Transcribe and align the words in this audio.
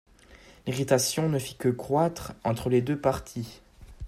L’irritation 0.65 1.29
ne 1.29 1.37
fit 1.37 1.55
que 1.57 1.69
croitre 1.69 2.33
entre 2.43 2.69
les 2.71 2.81
deux 2.81 2.99
partis. 2.99 3.61